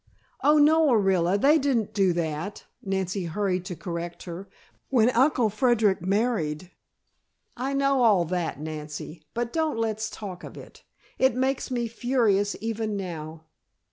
"Oh, 0.43 0.57
no, 0.57 0.87
Orilla, 0.89 1.39
they 1.39 1.59
didn't 1.59 1.93
do 1.93 2.11
that," 2.13 2.65
Nancy 2.81 3.25
hurried 3.25 3.65
to 3.65 3.75
correct 3.75 4.23
her. 4.23 4.49
"When 4.89 5.11
Uncle 5.11 5.51
Frederic 5.51 6.01
married" 6.01 6.71
"I 7.55 7.75
know 7.75 8.01
all 8.01 8.25
that, 8.25 8.59
Nancy, 8.59 9.21
but 9.35 9.53
don't 9.53 9.77
let's 9.77 10.09
talk 10.09 10.43
of 10.43 10.57
it. 10.57 10.81
It 11.19 11.35
makes 11.35 11.69
me 11.69 11.87
furious, 11.87 12.55
even 12.59 12.97
now. 12.97 13.43